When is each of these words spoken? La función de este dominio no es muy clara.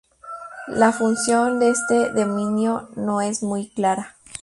La 0.69 0.91
función 0.91 1.59
de 1.59 1.69
este 1.69 2.09
dominio 2.13 2.89
no 2.95 3.21
es 3.21 3.43
muy 3.43 3.69
clara. 3.69 4.15